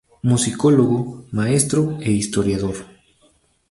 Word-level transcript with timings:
Musicólogo, 0.29 0.99
maestro 1.37 1.81
e 2.07 2.09
historiador. 2.21 2.77